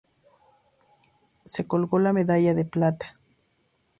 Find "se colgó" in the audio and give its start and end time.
1.45-1.99